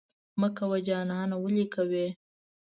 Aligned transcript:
مه 0.39 0.49
کوه 0.57 0.77
جانانه 0.87 1.35
ولې 1.43 1.65
کوې؟ 1.73 2.07